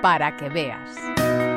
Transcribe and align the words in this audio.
para 0.00 0.32
que 0.36 0.48
veas. 0.48 1.49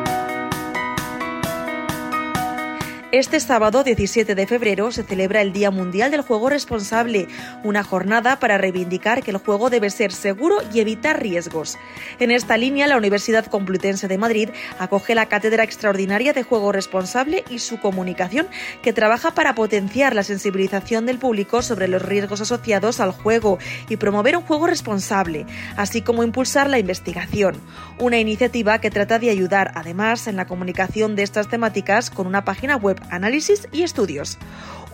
Este 3.13 3.39
sábado 3.39 3.83
17 3.83 4.33
de 4.33 4.47
febrero 4.47 4.91
se 4.91 5.03
celebra 5.03 5.43
el 5.43 5.53
Día 5.53 5.69
Mundial 5.69 6.09
del 6.09 6.21
Juego 6.21 6.49
Responsable, 6.49 7.27
una 7.63 7.83
jornada 7.83 8.39
para 8.39 8.57
reivindicar 8.57 9.21
que 9.21 9.29
el 9.29 9.37
juego 9.37 9.69
debe 9.69 9.91
ser 9.91 10.11
seguro 10.11 10.57
y 10.73 10.79
evitar 10.79 11.21
riesgos. 11.21 11.77
En 12.19 12.31
esta 12.31 12.57
línea, 12.57 12.87
la 12.87 12.97
Universidad 12.97 13.45
Complutense 13.45 14.07
de 14.07 14.17
Madrid 14.17 14.49
acoge 14.79 15.13
la 15.13 15.27
Cátedra 15.27 15.63
Extraordinaria 15.63 16.33
de 16.33 16.41
Juego 16.41 16.71
Responsable 16.71 17.43
y 17.51 17.59
su 17.59 17.79
comunicación, 17.79 18.47
que 18.81 18.93
trabaja 18.93 19.29
para 19.35 19.53
potenciar 19.53 20.15
la 20.15 20.23
sensibilización 20.23 21.05
del 21.05 21.19
público 21.19 21.61
sobre 21.61 21.87
los 21.87 22.01
riesgos 22.01 22.41
asociados 22.41 22.99
al 22.99 23.11
juego 23.11 23.59
y 23.89 23.97
promover 23.97 24.37
un 24.37 24.43
juego 24.43 24.65
responsable, 24.65 25.45
así 25.77 26.01
como 26.01 26.23
impulsar 26.23 26.67
la 26.67 26.79
investigación. 26.79 27.57
Una 27.99 28.17
iniciativa 28.17 28.79
que 28.79 28.89
trata 28.89 29.19
de 29.19 29.29
ayudar, 29.29 29.71
además, 29.75 30.25
en 30.25 30.35
la 30.35 30.47
comunicación 30.47 31.15
de 31.15 31.21
estas 31.21 31.47
temáticas 31.47 32.09
con 32.09 32.25
una 32.25 32.43
página 32.43 32.75
web 32.75 33.02
análisis 33.09 33.67
y 33.71 33.83
estudios. 33.83 34.37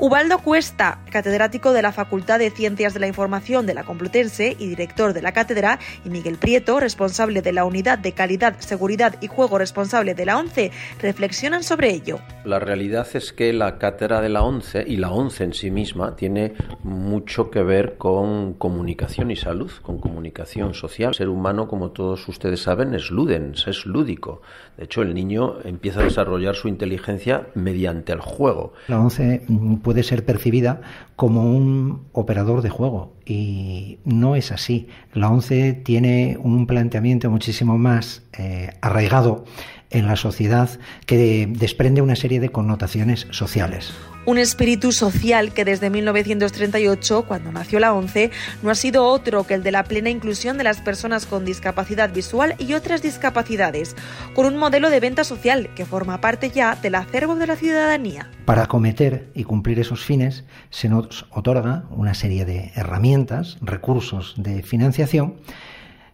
Ubaldo 0.02 0.39
Cuesta, 0.39 0.99
catedrático 1.12 1.73
de 1.73 1.81
la 1.81 1.91
Facultad 1.91 2.40
de 2.40 2.52
Ciencias 2.52 2.94
de 2.94 3.02
la 3.02 3.07
Información 3.07 3.66
de 3.66 3.73
la 3.73 3.84
Complutense 3.84 4.55
y 4.57 4.67
director 4.67 5.12
de 5.12 5.21
la 5.21 5.34
cátedra, 5.34 5.77
y 6.05 6.09
Miguel 6.09 6.38
Prieto, 6.38 6.80
responsable 6.80 7.41
de 7.41 7.52
la 7.52 7.66
Unidad 7.66 7.99
de 7.99 8.13
Calidad, 8.13 8.55
Seguridad 8.59 9.17
y 9.20 9.27
Juego 9.27 9.57
responsable 9.57 10.13
de 10.13 10.26
la 10.26 10.38
ONCE, 10.38 10.71
reflexionan 11.02 11.63
sobre 11.63 11.91
ello. 11.91 12.20
La 12.45 12.59
realidad 12.59 13.07
es 13.13 13.34
que 13.34 13.52
la 13.52 13.77
cátedra 13.77 14.21
de 14.21 14.30
la 14.30 14.41
ONCE 14.41 14.85
y 14.88 14.95
la 14.95 15.12
ONCE 15.12 15.43
en 15.43 15.54
sí 15.54 15.70
misma 15.70 16.16
tiene 16.16 16.54
mucho 16.81 17.52
que 17.52 17.62
ver 17.62 17.98
con 17.98 18.54
comunicación 18.54 19.31
y 19.31 19.35
salud, 19.35 19.71
con 19.81 19.99
comunicación 19.99 20.76
social. 20.76 21.09
El 21.09 21.16
ser 21.16 21.27
humano, 21.27 21.68
como 21.68 21.91
todos 21.91 22.26
ustedes 22.29 22.62
saben, 22.62 22.93
es 22.95 23.12
ludens, 23.12 23.68
es 23.68 23.85
lúdico. 23.85 24.41
De 24.77 24.85
hecho, 24.85 25.01
el 25.01 25.13
niño 25.13 25.60
empieza 25.66 25.99
a 25.99 26.04
desarrollar 26.04 26.55
su 26.55 26.70
inteligencia 26.70 27.48
mediante 27.54 28.13
el 28.13 28.21
juego. 28.21 28.71
La 28.88 29.01
ONCE 29.01 29.43
puede 29.90 30.04
ser 30.04 30.23
percibida 30.23 30.82
como 31.15 31.51
un 31.51 32.05
operador 32.12 32.62
de 32.62 32.70
juego 32.70 33.15
y 33.26 33.98
no 34.05 34.35
es 34.35 34.51
así. 34.51 34.87
La 35.13 35.32
ONCE 35.32 35.73
tiene 35.73 36.37
un 36.40 36.68
planteamiento 36.68 37.27
muchísimo 37.32 37.79
más 37.79 38.21
eh, 38.37 38.70
arraigado 38.82 39.45
en 39.90 40.07
la 40.07 40.15
sociedad 40.15 40.70
que 41.05 41.48
desprende 41.48 42.01
una 42.01 42.15
serie 42.15 42.40
de 42.40 42.49
connotaciones 42.49 43.27
sociales. 43.32 43.93
Un 44.26 44.37
espíritu 44.37 44.91
social 44.91 45.54
que 45.54 45.65
desde 45.65 45.90
1938, 45.90 47.26
cuando 47.27 47.51
nació 47.51 47.79
la 47.79 47.93
ONCE, 47.93 48.29
no 48.62 48.70
ha 48.70 48.76
sido 48.76 49.05
otro 49.05 49.48
que 49.48 49.55
el 49.55 49.63
de 49.63 49.71
la 49.71 49.85
plena 49.85 50.10
inclusión 50.10 50.57
de 50.57 50.63
las 50.63 50.82
personas 50.82 51.26
con 51.26 51.45
discapacidad 51.45 52.13
visual 52.13 52.55
y 52.60 52.73
otras 52.73 53.01
discapacidades, 53.01 53.95
con 54.35 54.45
un 54.45 54.57
modelo 54.57 54.90
de 54.90 54.99
venta 54.99 55.23
social 55.23 55.73
que 55.73 55.85
forma 55.85 56.21
parte 56.21 56.51
ya 56.51 56.76
del 56.76 56.95
acervo 56.95 57.35
de 57.35 57.48
la 57.48 57.55
ciudadanía. 57.55 58.29
Para 58.45 58.63
acometer 58.63 59.32
y 59.34 59.45
cumplir 59.45 59.79
esos 59.79 60.04
fines 60.04 60.43
se 60.70 60.90
nos 60.90 61.26
otorga 61.32 61.85
una 61.90 62.13
serie 62.13 62.45
de 62.45 62.71
herramientas, 62.76 63.57
recursos 63.62 64.35
de 64.38 64.62
financiación, 64.62 65.38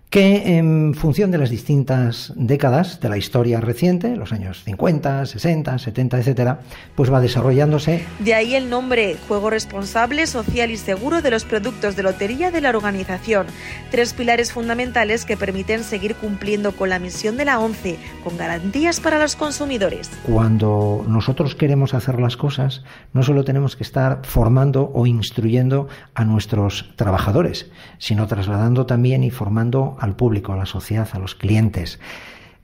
que 0.09 0.57
en 0.57 0.93
función 0.93 1.31
de 1.31 1.37
las 1.37 1.49
distintas 1.49 2.31
décadas 2.35 2.99
de 3.01 3.09
la 3.09 3.17
historia 3.17 3.59
reciente, 3.59 4.15
los 4.15 4.31
años 4.31 4.63
50, 4.63 5.25
60, 5.25 5.77
70, 5.77 6.19
etcétera, 6.19 6.59
pues 6.95 7.11
va 7.11 7.19
desarrollándose. 7.19 8.05
De 8.19 8.33
ahí 8.33 8.55
el 8.55 8.69
nombre 8.69 9.17
Juego 9.27 9.49
Responsable, 9.49 10.25
Social 10.27 10.71
y 10.71 10.77
Seguro 10.77 11.21
de 11.21 11.31
los 11.31 11.43
productos 11.43 11.95
de 11.95 12.03
lotería 12.03 12.51
de 12.51 12.61
la 12.61 12.69
organización. 12.69 13.47
Tres 13.91 14.13
pilares 14.13 14.53
fundamentales 14.53 15.25
que 15.25 15.37
permiten 15.37 15.83
seguir 15.83 16.15
cumpliendo 16.15 16.71
con 16.71 16.89
la 16.89 16.99
misión 16.99 17.35
de 17.35 17.45
la 17.45 17.59
ONCE, 17.59 17.97
con 18.23 18.37
garantías 18.37 18.99
para 18.99 19.19
los 19.19 19.35
consumidores. 19.35 20.09
Cuando 20.23 21.03
nosotros 21.07 21.55
queremos 21.55 21.93
hacer 21.93 22.19
las 22.21 22.37
cosas, 22.37 22.83
no 23.13 23.23
solo 23.23 23.43
tenemos 23.43 23.75
que 23.75 23.83
estar 23.83 24.21
formando 24.23 24.91
o 24.93 25.05
instruyendo 25.07 25.87
a 26.13 26.23
nuestros 26.23 26.93
trabajadores, 26.95 27.69
sino 27.97 28.27
trasladando 28.27 28.85
también 28.85 29.23
y 29.23 29.31
formando 29.31 29.94
al 29.99 30.15
público, 30.15 30.53
a 30.53 30.57
la 30.57 30.65
sociedad, 30.65 31.07
a 31.13 31.19
los 31.19 31.35
clientes, 31.35 31.99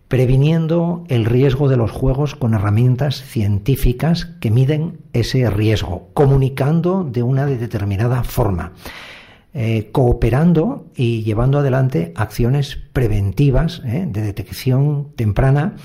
previniendo 0.08 1.06
el 1.08 1.26
riesgo 1.26 1.70
de 1.70 1.78
los 1.78 1.92
juegos 1.92 2.36
con 2.36 2.54
herramientas 2.54 3.22
científicas 3.22 4.26
que 4.26 4.52
miden 4.52 5.00
ese 5.14 5.50
riesgo, 5.50 6.10
comunicando 6.14 7.04
de 7.04 7.24
una 7.24 7.46
determinada 7.46 8.24
forma. 8.24 8.74
Eh, 9.54 9.90
cooperando 9.92 10.86
y 10.96 11.24
llevando 11.24 11.60
adelante 11.60 12.14
acciones 12.16 12.78
preventivas 12.94 13.82
eh, 13.84 14.06
de 14.08 14.22
detección 14.22 15.10
temprana 15.18 15.76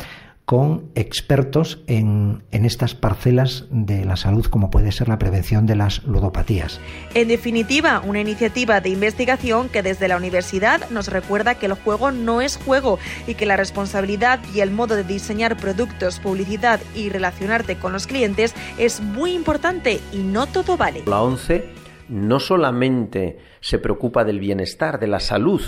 con 0.47 0.93
expertos 0.95 1.81
en, 1.89 2.45
en, 2.53 2.65
estas 2.65 2.95
parcelas 2.95 3.65
de 3.71 4.05
la 4.05 4.15
salud, 4.15 4.47
como 4.47 4.71
puede 4.71 4.93
ser 4.93 5.09
la 5.09 5.19
prevención 5.19 5.67
de 5.67 5.75
las 5.75 6.05
ludopatías. 6.05 6.81
En 7.15 7.27
definitiva, 7.27 8.01
una 8.07 8.21
iniciativa 8.21 8.81
de 8.81 8.91
investigación 8.91 9.69
que 9.69 9.83
desde 9.83 10.07
la 10.07 10.17
universidad 10.17 10.89
nos 10.91 11.09
recuerda 11.09 11.57
que 11.57 11.67
el 11.67 11.73
juego 11.73 12.13
no 12.13 12.41
es 12.43 12.59
juego 12.59 13.01
y 13.27 13.35
que 13.35 13.45
la 13.45 13.57
responsabilidad 13.57 14.39
y 14.55 14.61
el 14.61 14.71
modo 14.71 14.95
de 14.95 15.03
diseñar 15.03 15.57
productos, 15.57 16.21
publicidad 16.21 16.79
y 16.95 17.09
relacionarte 17.09 17.77
con 17.77 17.93
los 17.93 18.07
clientes 18.07 18.55
es 18.79 19.01
muy 19.01 19.33
importante 19.33 19.99
y 20.13 20.19
no 20.19 20.47
todo 20.47 20.77
vale. 20.77 21.03
La 21.07 21.23
ONCE 21.23 21.65
no 22.09 22.39
solamente 22.39 23.39
se 23.61 23.81
preocupa 23.81 24.23
del 24.23 24.39
bienestar, 24.39 25.01
de 25.01 25.09
la 25.09 25.19
salud, 25.19 25.61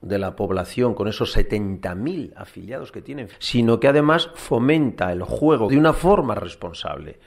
de 0.00 0.18
la 0.18 0.36
población 0.36 0.94
con 0.94 1.08
esos 1.08 1.36
70.000 1.36 2.32
afiliados 2.36 2.92
que 2.92 3.02
tienen, 3.02 3.28
sino 3.38 3.80
que 3.80 3.88
además 3.88 4.30
fomenta 4.34 5.12
el 5.12 5.22
juego 5.22 5.68
de 5.68 5.78
una 5.78 5.92
forma 5.92 6.34
responsable. 6.34 7.18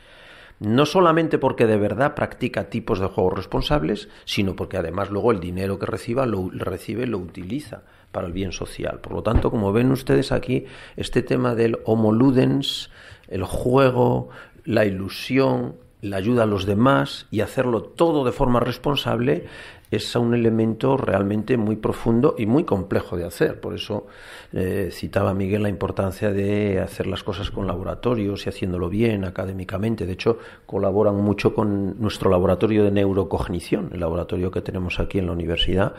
No 0.59 0.86
solamente 0.86 1.40
porque 1.40 1.66
de 1.66 1.78
verdad 1.78 2.14
practica 2.14 2.70
tipos 2.70 3.00
de 3.00 3.08
juegos 3.08 3.34
responsables, 3.34 4.10
sino 4.26 4.56
porque 4.56 4.78
además 4.78 5.10
luego 5.10 5.31
el 5.31 5.40
dinero 5.40 5.80
que 5.80 5.88
reciba 5.88 6.28
lo 6.28 6.52
recibe 6.54 7.08
lo 7.08 7.18
utiliza 7.18 7.81
para 8.12 8.28
el 8.28 8.34
bien 8.34 8.52
social. 8.52 9.00
Por 9.00 9.14
lo 9.14 9.24
tanto, 9.24 9.50
como 9.50 9.74
ven 9.74 9.92
ustedes 9.92 10.31
aquí, 10.31 10.66
este 10.98 11.24
tema 11.24 11.56
del 11.56 11.80
homo 11.86 12.12
ludens, 12.12 12.92
el 13.28 13.44
juego, 13.44 14.30
la 14.64 14.86
ilusión, 14.86 15.78
la 16.01 16.17
ayuda 16.17 16.44
a 16.44 16.47
los 16.47 16.66
demás 16.66 17.28
y 17.31 17.41
hacerlo 17.41 17.84
todo 17.84 18.25
de 18.25 18.31
forma 18.31 18.59
responsable 18.59 19.45
es 19.91 20.16
un 20.16 20.34
elemento 20.34 20.95
realmente 20.95 21.57
muy 21.57 21.75
profundo 21.75 22.35
y 22.38 22.45
muy 22.45 22.63
complejo 22.63 23.17
de 23.17 23.25
hacer. 23.25 23.59
Por 23.59 23.75
eso 23.75 24.07
eh, 24.53 24.89
citaba 24.91 25.34
Miguel 25.34 25.63
la 25.63 25.69
importancia 25.69 26.31
de 26.31 26.79
hacer 26.79 27.07
las 27.07 27.23
cosas 27.23 27.51
con 27.51 27.67
laboratorios 27.67 28.45
y 28.45 28.50
haciéndolo 28.50 28.89
bien 28.89 29.25
académicamente. 29.25 30.06
De 30.06 30.13
hecho, 30.13 30.39
colaboran 30.66 31.17
mucho 31.17 31.53
con 31.53 32.00
nuestro 32.00 32.31
laboratorio 32.31 32.85
de 32.85 32.91
neurocognición, 32.91 33.89
el 33.91 34.00
laboratorio 34.00 34.50
que 34.50 34.62
tenemos 34.62 35.00
aquí 35.00 35.19
en 35.19 35.25
la 35.25 35.33
universidad. 35.33 35.94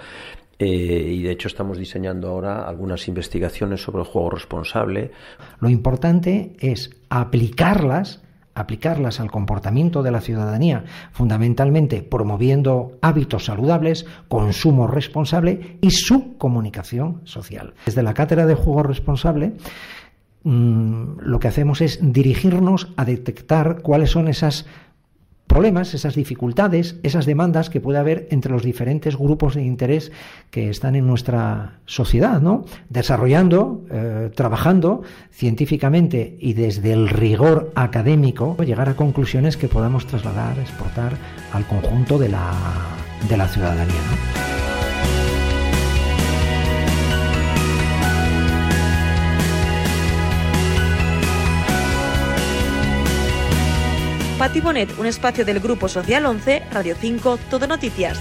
Eh, 0.58 0.64
y 0.64 1.22
de 1.22 1.32
hecho 1.32 1.48
estamos 1.48 1.76
diseñando 1.76 2.28
ahora 2.28 2.66
algunas 2.66 3.08
investigaciones 3.08 3.82
sobre 3.82 4.02
el 4.02 4.08
juego 4.08 4.30
responsable. 4.30 5.10
Lo 5.60 5.68
importante 5.68 6.56
es 6.60 6.90
aplicarlas 7.10 8.22
aplicarlas 8.54 9.20
al 9.20 9.30
comportamiento 9.30 10.02
de 10.02 10.10
la 10.10 10.20
ciudadanía, 10.20 10.84
fundamentalmente 11.12 12.02
promoviendo 12.02 12.98
hábitos 13.00 13.46
saludables, 13.46 14.06
consumo 14.28 14.86
responsable 14.86 15.78
y 15.80 15.90
su 15.90 16.36
comunicación 16.36 17.20
social. 17.24 17.74
Desde 17.86 18.02
la 18.02 18.14
cátedra 18.14 18.46
de 18.46 18.54
juego 18.54 18.82
responsable, 18.82 19.52
mm, 20.44 21.20
lo 21.20 21.40
que 21.40 21.48
hacemos 21.48 21.80
es 21.80 21.98
dirigirnos 22.02 22.92
a 22.96 23.04
detectar 23.04 23.80
cuáles 23.82 24.10
son 24.10 24.28
esas 24.28 24.66
problemas, 25.52 25.92
esas 25.92 26.14
dificultades, 26.14 26.96
esas 27.02 27.26
demandas 27.26 27.68
que 27.68 27.80
puede 27.80 27.98
haber 27.98 28.26
entre 28.30 28.52
los 28.52 28.62
diferentes 28.62 29.16
grupos 29.16 29.54
de 29.54 29.62
interés 29.62 30.10
que 30.50 30.70
están 30.70 30.96
en 30.96 31.06
nuestra 31.06 31.80
sociedad, 31.84 32.40
¿no? 32.40 32.64
Desarrollando, 32.88 33.84
eh, 33.90 34.30
trabajando 34.34 35.02
científicamente 35.30 36.38
y 36.40 36.54
desde 36.54 36.94
el 36.94 37.10
rigor 37.10 37.70
académico, 37.74 38.56
llegar 38.64 38.88
a 38.88 38.96
conclusiones 38.96 39.58
que 39.58 39.68
podamos 39.68 40.06
trasladar, 40.06 40.58
exportar 40.58 41.12
al 41.52 41.66
conjunto 41.66 42.18
de 42.18 42.30
la, 42.30 42.54
de 43.28 43.36
la 43.36 43.46
ciudadanía. 43.46 44.41
Pati 54.42 54.60
Bonet, 54.60 54.98
un 54.98 55.06
espacio 55.06 55.44
del 55.44 55.60
Grupo 55.60 55.86
Social 55.86 56.26
11, 56.26 56.64
Radio 56.72 56.96
5, 57.00 57.38
Todo 57.48 57.68
Noticias. 57.68 58.18